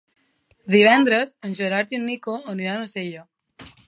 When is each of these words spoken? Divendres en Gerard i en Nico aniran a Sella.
Divendres 0.75 1.33
en 1.49 1.53
Gerard 1.59 1.93
i 1.95 1.99
en 1.99 2.09
Nico 2.13 2.37
aniran 2.55 2.87
a 2.87 2.89
Sella. 2.95 3.23